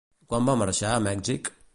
Quan 0.31 0.47
va 0.47 0.55
marxar 0.61 0.93
a 0.95 1.03
Mèxic? 1.09 1.53